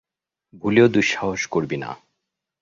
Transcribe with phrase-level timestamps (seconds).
[0.53, 1.89] ভুলেও দুঃসাহস করবি না!